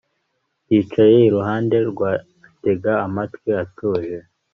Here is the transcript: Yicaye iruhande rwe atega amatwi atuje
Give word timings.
Yicaye 0.69 1.17
iruhande 1.27 1.77
rwe 1.89 2.09
atega 2.47 2.91
amatwi 3.05 3.49
atuje 3.63 4.17